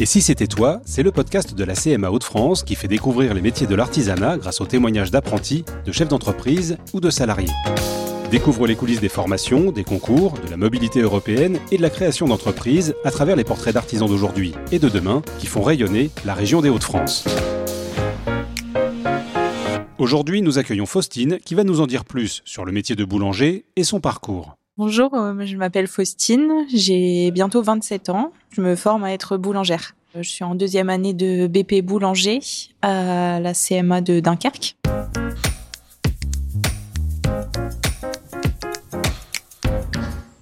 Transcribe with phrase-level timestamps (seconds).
[0.00, 3.40] Et si c'était toi, c'est le podcast de la CMA Hauts-de-France qui fait découvrir les
[3.40, 7.50] métiers de l'artisanat grâce aux témoignages d'apprentis, de chefs d'entreprise ou de salariés.
[8.30, 12.28] Découvre les coulisses des formations, des concours, de la mobilité européenne et de la création
[12.28, 16.60] d'entreprises à travers les portraits d'artisans d'aujourd'hui et de demain qui font rayonner la région
[16.60, 17.24] des Hauts-de-France.
[19.98, 23.64] Aujourd'hui, nous accueillons Faustine qui va nous en dire plus sur le métier de boulanger
[23.74, 24.58] et son parcours.
[24.78, 29.96] Bonjour, euh, je m'appelle Faustine, j'ai bientôt 27 ans, je me forme à être boulangère.
[30.14, 32.38] Euh, je suis en deuxième année de BP boulanger
[32.82, 34.76] à la CMA de Dunkerque.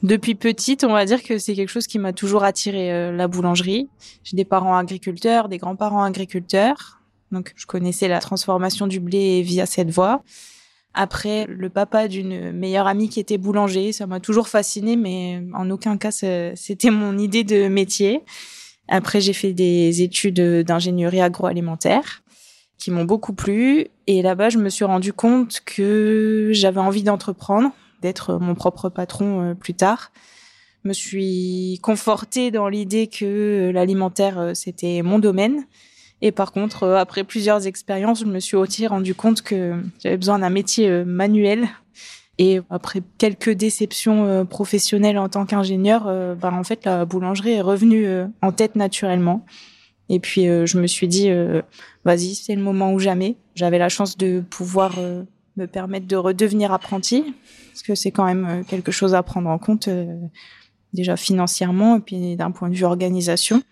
[0.03, 3.29] Depuis petite, on va dire que c'est quelque chose qui m'a toujours attiré euh, la
[3.29, 3.89] boulangerie.
[4.23, 7.01] J'ai des parents agriculteurs, des grands-parents agriculteurs,
[7.33, 10.23] donc je connaissais la transformation du blé via cette voie.
[10.99, 15.69] Après, le papa d'une meilleure amie qui était boulanger, ça m'a toujours fasciné, mais en
[15.69, 18.23] aucun cas c'était mon idée de métier.
[18.89, 22.23] Après, j'ai fait des études d'ingénierie agroalimentaire
[22.79, 23.89] qui m'ont beaucoup plu.
[24.07, 29.51] Et là-bas, je me suis rendu compte que j'avais envie d'entreprendre, d'être mon propre patron
[29.51, 30.13] euh, plus tard.
[30.83, 35.67] Je me suis confortée dans l'idée que l'alimentaire, euh, c'était mon domaine
[36.23, 40.17] et par contre, euh, après plusieurs expériences, je me suis aussi rendu compte que j'avais
[40.17, 41.69] besoin d'un métier euh, manuel.
[42.39, 46.05] Et après quelques déceptions euh, professionnelles en tant qu'ingénieur,
[46.37, 48.07] bah, en fait, la boulangerie est revenue
[48.43, 49.45] en tête naturellement.
[50.09, 51.31] Et puis, je me suis dit,
[52.05, 53.37] vas-y, c'est le moment ou jamais.
[53.55, 54.97] J'avais la chance de pouvoir
[55.57, 57.35] me permettre de redevenir apprenti,
[57.73, 59.89] parce que c'est quand même quelque chose à prendre en compte,
[60.93, 63.63] déjà financièrement, et puis d'un point de vue organisation.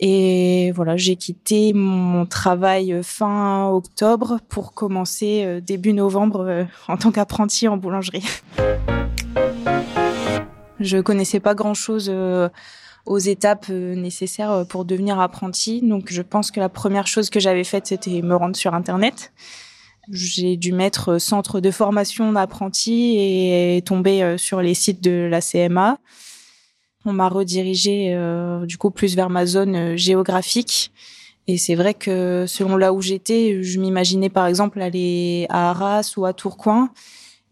[0.00, 6.96] Et voilà, j'ai quitté mon travail fin octobre pour commencer euh, début novembre euh, en
[6.96, 8.24] tant qu'apprenti en boulangerie.
[10.80, 12.48] Je connaissais pas grand chose euh,
[13.06, 15.80] aux étapes nécessaires pour devenir apprenti.
[15.80, 19.32] Donc je pense que la première chose que j'avais faite, c'était me rendre sur Internet.
[20.10, 25.98] J'ai dû mettre centre de formation d'apprenti et tomber sur les sites de la CMA.
[27.06, 30.90] On m'a redirigé euh, du coup plus vers ma zone euh, géographique.
[31.46, 36.14] Et c'est vrai que selon là où j'étais, je m'imaginais par exemple aller à Arras
[36.16, 36.88] ou à Tourcoing.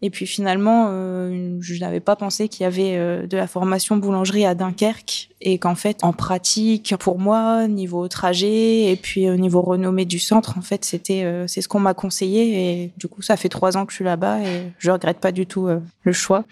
[0.01, 4.45] Et puis finalement, euh, je n'avais pas pensé qu'il y avait de la formation boulangerie
[4.45, 9.61] à Dunkerque et qu'en fait, en pratique, pour moi, niveau trajet et puis au niveau
[9.61, 12.81] renommée du centre, en fait, c'était c'est ce qu'on m'a conseillé.
[12.83, 15.31] Et du coup, ça fait trois ans que je suis là-bas et je regrette pas
[15.31, 16.43] du tout le choix.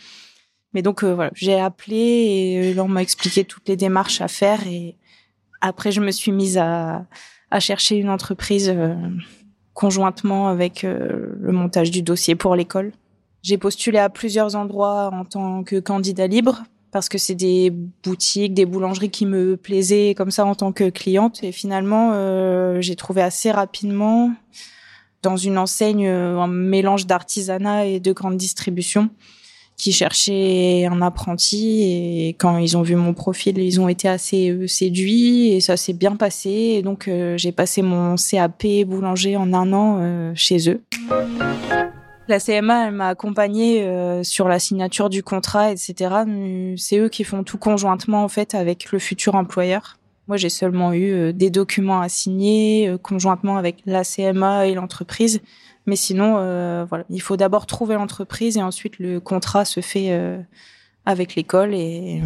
[0.73, 4.27] Mais donc euh, voilà, j'ai appelé et euh, on m'a expliqué toutes les démarches à
[4.27, 4.95] faire et
[5.59, 7.05] après je me suis mise à,
[7.51, 8.95] à chercher une entreprise euh,
[9.73, 12.91] conjointement avec le montage du dossier pour l'école.
[13.41, 17.71] J'ai postulé à plusieurs endroits en tant que candidat libre parce que c'est des
[18.03, 22.11] boutiques, des boulangeries qui me plaisaient comme ça en tant que cliente et finalement
[22.81, 24.31] j'ai trouvé assez rapidement
[25.23, 29.09] dans une enseigne un mélange d'artisanat et de grande distribution
[29.81, 34.51] qui cherchaient un apprenti et quand ils ont vu mon profil, ils ont été assez
[34.51, 36.83] euh, séduits et ça s'est bien passé.
[36.83, 40.83] Donc euh, j'ai passé mon CAP boulanger en un an euh, chez eux.
[42.27, 43.83] La CMA, elle m'a accompagnée
[44.23, 45.95] sur la signature du contrat, etc.
[46.77, 49.97] C'est eux qui font tout conjointement en fait avec le futur employeur.
[50.27, 55.41] Moi, j'ai seulement eu des documents à signer conjointement avec la CMA et l'entreprise.
[55.87, 60.11] Mais sinon, euh, voilà, il faut d'abord trouver l'entreprise et ensuite le contrat se fait
[60.11, 60.39] euh,
[61.05, 62.21] avec l'école et,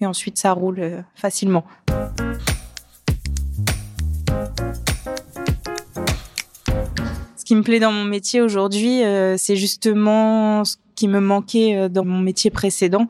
[0.00, 1.64] et, ensuite ça roule euh, facilement.
[7.36, 9.00] Ce qui me plaît dans mon métier aujourd'hui,
[9.38, 13.06] c'est justement ce qui me manquait dans mon métier précédent,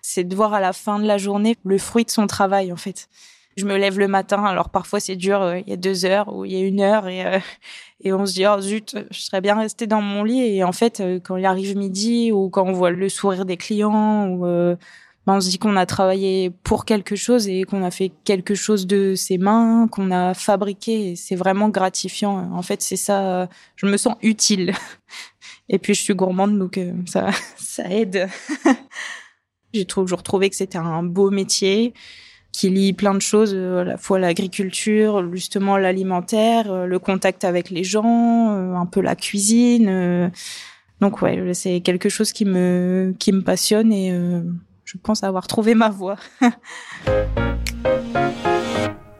[0.00, 2.76] c'est de voir à la fin de la journée le fruit de son travail en
[2.76, 3.08] fait
[3.56, 4.44] je me lève le matin.
[4.44, 6.80] Alors parfois c'est dur, euh, il y a deux heures ou il y a une
[6.80, 7.38] heure et euh,
[8.04, 10.40] et on se dit oh zut, je serais bien resté dans mon lit.
[10.40, 13.56] Et en fait, euh, quand il arrive midi ou quand on voit le sourire des
[13.56, 14.44] clients ou
[15.24, 18.56] ben, on se dit qu'on a travaillé pour quelque chose et qu'on a fait quelque
[18.56, 21.14] chose de ses mains, qu'on a fabriqué.
[21.14, 22.50] C'est vraiment gratifiant.
[22.52, 23.48] En fait, c'est ça.
[23.76, 24.74] Je me sens utile.
[25.68, 28.28] Et puis je suis gourmande, donc ça ça aide.
[29.74, 31.94] J'ai toujours trouvé que c'était un beau métier
[32.52, 37.44] qui lie plein de choses, euh, à la fois l'agriculture, justement l'alimentaire, euh, le contact
[37.44, 40.30] avec les gens, euh, un peu la cuisine.
[41.00, 44.12] Donc ouais, c'est quelque chose qui me qui me passionne et
[44.84, 46.16] je pense avoir trouvé ma voie.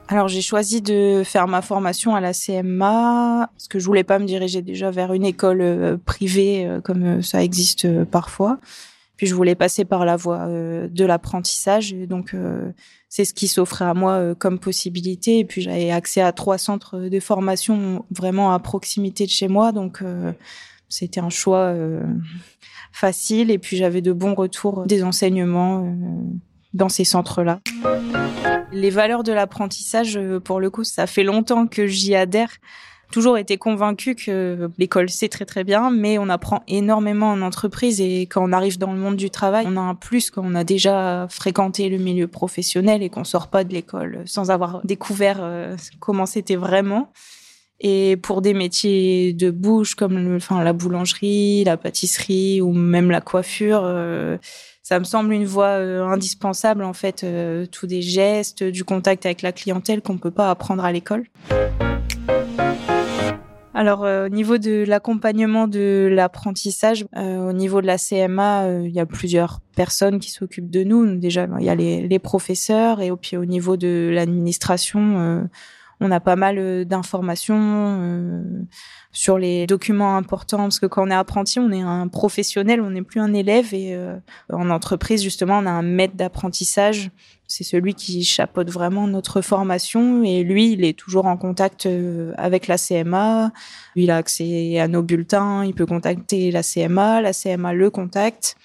[0.07, 4.19] Alors j'ai choisi de faire ma formation à la CMA parce que je voulais pas
[4.19, 8.59] me diriger déjà vers une école privée comme ça existe parfois.
[9.17, 12.35] Puis je voulais passer par la voie de l'apprentissage, donc
[13.09, 15.39] c'est ce qui s'offrait à moi comme possibilité.
[15.39, 19.71] Et puis j'avais accès à trois centres de formation vraiment à proximité de chez moi,
[19.71, 20.03] donc
[20.89, 21.75] c'était un choix
[22.91, 23.51] facile.
[23.51, 25.95] Et puis j'avais de bons retours des enseignements
[26.73, 27.59] dans ces centres-là.
[28.71, 32.49] Les valeurs de l'apprentissage, euh, pour le coup, ça fait longtemps que j'y adhère.
[33.11, 38.01] Toujours été convaincue que l'école c'est très très bien, mais on apprend énormément en entreprise
[38.01, 40.55] et quand on arrive dans le monde du travail, on a un plus quand on
[40.55, 45.37] a déjà fréquenté le milieu professionnel et qu'on sort pas de l'école sans avoir découvert
[45.41, 47.11] euh, comment c'était vraiment.
[47.79, 53.81] Et pour des métiers de bouche comme la boulangerie, la pâtisserie ou même la coiffure,
[53.83, 54.37] euh,
[54.81, 57.25] ça me semble une voie euh, indispensable en fait,
[57.71, 61.25] tous des gestes, du contact avec la clientèle qu'on peut pas apprendre à l'école.
[63.83, 69.01] Alors euh, au niveau de l'accompagnement de l'apprentissage, au niveau de la CMA, il y
[69.01, 71.17] a plusieurs personnes qui s'occupent de nous.
[71.17, 75.49] Déjà, il y a les, les, professeurs et puis au niveau de l'administration
[76.03, 78.41] on a pas mal euh, d'informations euh,
[79.11, 82.91] sur les documents importants parce que quand on est apprenti, on est un professionnel, on
[82.91, 84.17] n'est plus un élève et euh,
[84.51, 87.09] en entreprise justement, on a un maître d'apprentissage.
[87.47, 91.87] C'est celui qui chapeaute vraiment notre formation et lui, il est toujours en contact
[92.37, 93.51] avec la CMA.
[93.95, 98.55] Il a accès à nos bulletins, il peut contacter la CMA, la CMA le contacte.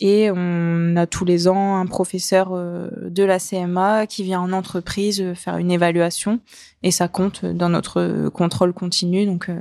[0.00, 4.52] Et on a tous les ans un professeur euh, de la CMA qui vient en
[4.52, 6.38] entreprise euh, faire une évaluation
[6.84, 9.26] et ça compte dans notre contrôle continu.
[9.26, 9.58] Donc, euh,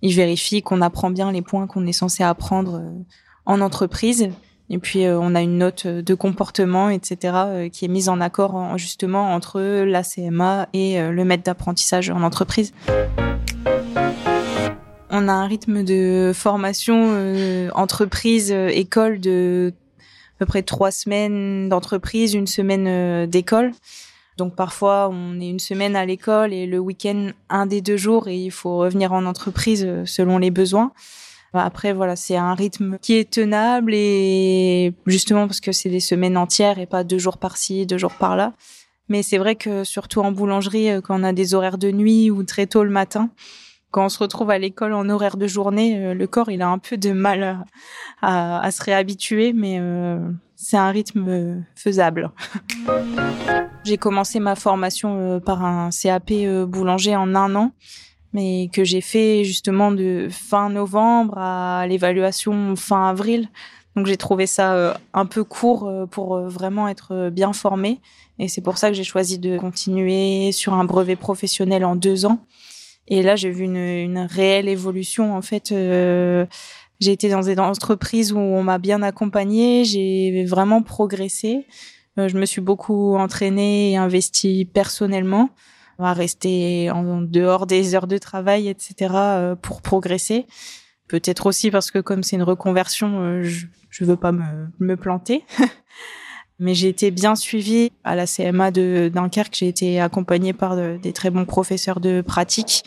[0.00, 2.82] il vérifie qu'on apprend bien les points qu'on est censé apprendre
[3.44, 4.30] en entreprise.
[4.70, 9.34] Et puis, on a une note de comportement, etc., qui est mise en accord justement
[9.34, 12.72] entre la CMA et le maître d'apprentissage en entreprise.
[15.14, 20.90] On a un rythme de formation euh, entreprise euh, école de à peu près trois
[20.90, 23.72] semaines d'entreprise, une semaine euh, d'école.
[24.38, 28.26] Donc parfois on est une semaine à l'école et le week-end un des deux jours
[28.26, 30.92] et il faut revenir en entreprise selon les besoins.
[31.52, 36.38] Après voilà c'est un rythme qui est tenable et justement parce que c'est des semaines
[36.38, 38.54] entières et pas deux jours par-ci deux jours par-là.
[39.10, 42.42] Mais c'est vrai que surtout en boulangerie quand on a des horaires de nuit ou
[42.44, 43.28] très tôt le matin,
[43.92, 46.68] quand on se retrouve à l'école en horaire de journée, euh, le corps il a
[46.68, 47.64] un peu de mal
[48.22, 50.18] à, se réhabituer, mais euh,
[50.56, 52.30] c'est un rythme euh, faisable.
[53.84, 56.32] j'ai commencé ma formation par un CAP
[56.66, 57.72] boulanger en un an,
[58.32, 63.48] mais que j'ai fait justement de fin novembre à l'évaluation fin avril.
[63.94, 68.00] Donc j'ai trouvé ça un peu court pour vraiment être bien formée.
[68.38, 72.24] Et c'est pour ça que j'ai choisi de continuer sur un brevet professionnel en deux
[72.24, 72.38] ans
[73.08, 75.36] et là, j'ai vu une, une, réelle évolution.
[75.36, 76.46] En fait, euh,
[77.00, 79.84] j'ai été dans des entreprises où on m'a bien accompagnée.
[79.84, 81.66] J'ai vraiment progressé.
[82.18, 85.50] Euh, je me suis beaucoup entraînée et investie personnellement
[85.98, 90.46] à rester en dehors des heures de travail, etc., euh, pour progresser.
[91.08, 94.96] Peut-être aussi parce que comme c'est une reconversion, euh, je, je veux pas me, me
[94.96, 95.44] planter.
[96.58, 99.56] Mais j'ai été bien suivie à la CMA de Dunkerque.
[99.56, 102.84] J'ai été accompagnée par des très bons professeurs de pratique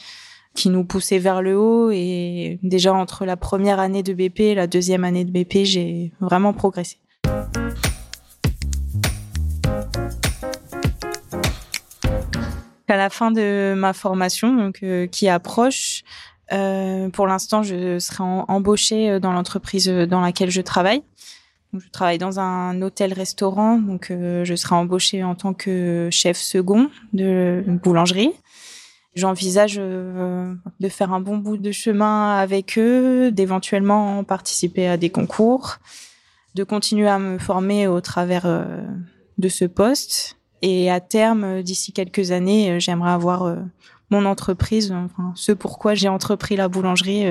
[0.53, 1.91] qui nous poussaient vers le haut.
[1.91, 6.13] Et déjà entre la première année de BP et la deuxième année de BP, j'ai
[6.21, 6.97] vraiment progressé.
[12.87, 16.03] À la fin de ma formation, donc, euh, qui approche,
[16.53, 21.01] euh, pour l'instant, je serai embauchée dans l'entreprise dans laquelle je travaille
[21.79, 26.89] je travaille dans un hôtel-restaurant, donc euh, je serai embauchée en tant que chef second
[27.13, 28.31] de boulangerie.
[29.15, 35.09] J'envisage euh, de faire un bon bout de chemin avec eux, d'éventuellement participer à des
[35.09, 35.77] concours,
[36.53, 38.81] de continuer à me former au travers euh,
[39.37, 40.37] de ce poste.
[40.61, 43.55] Et à terme, d'ici quelques années, j'aimerais avoir
[44.09, 47.25] mon entreprise, enfin, ce pourquoi j'ai entrepris la boulangerie.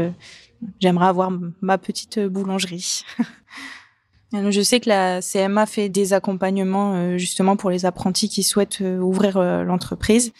[0.78, 3.02] j'aimerais avoir ma petite boulangerie.
[4.42, 8.80] Je sais que la CMA fait des accompagnements euh, justement pour les apprentis qui souhaitent
[8.80, 10.32] euh, ouvrir euh, l'entreprise.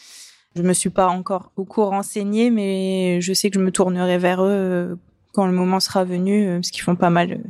[0.57, 4.43] Je me suis pas encore beaucoup renseignée, mais je sais que je me tournerai vers
[4.43, 4.99] eux
[5.33, 7.41] quand le moment sera venu, parce qu'ils font pas mal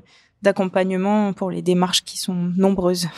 [0.41, 3.09] d'accompagnement pour les démarches qui sont nombreuses.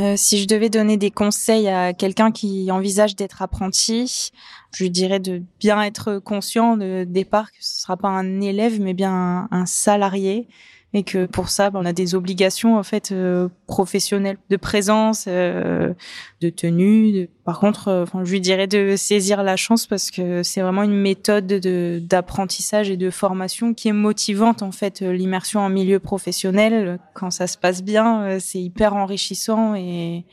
[0.00, 4.30] Euh, si je devais donner des conseils à quelqu'un qui envisage d'être apprenti,
[4.74, 8.80] je lui dirais de bien être conscient de départ que ce sera pas un élève
[8.80, 10.48] mais bien un, salarié
[10.92, 15.26] et que pour ça, ben, on a des obligations en fait euh, professionnelles de présence,
[15.28, 15.94] euh,
[16.40, 17.28] de tenue.
[17.44, 20.82] Par contre, euh, enfin, je lui dirais de saisir la chance parce que c'est vraiment
[20.82, 25.00] une méthode d'apprentissage et de formation qui est motivante en fait.
[25.00, 30.24] L'immersion en milieu professionnel, quand ça se passe bien, c'est hyper enrichissant et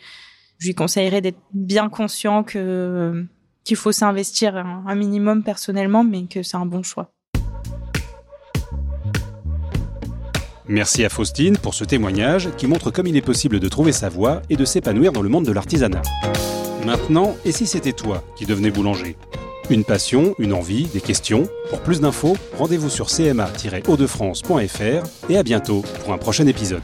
[0.57, 3.25] je lui conseillerais d'être bien conscient que
[3.63, 7.11] qu'il faut s'investir un minimum personnellement, mais que c'est un bon choix.
[10.69, 14.09] Merci à Faustine pour ce témoignage qui montre comme il est possible de trouver sa
[14.09, 16.01] voie et de s'épanouir dans le monde de l'artisanat.
[16.85, 19.15] Maintenant, et si c'était toi qui devenais boulanger?
[19.69, 21.47] Une passion, une envie, des questions?
[21.69, 26.83] Pour plus d'infos, rendez-vous sur cma-haut-de-france.fr et à bientôt pour un prochain épisode.